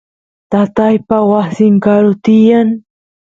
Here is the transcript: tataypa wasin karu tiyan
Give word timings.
tataypa 0.51 1.17
wasin 1.31 1.75
karu 1.85 2.11
tiyan 2.23 2.67